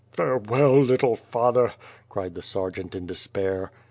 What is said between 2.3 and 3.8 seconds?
the sergeant in despair.